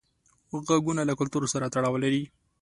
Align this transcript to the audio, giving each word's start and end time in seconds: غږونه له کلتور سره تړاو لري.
غږونه 0.67 1.01
له 1.09 1.13
کلتور 1.19 1.43
سره 1.53 1.71
تړاو 1.73 1.95
لري. 2.03 2.23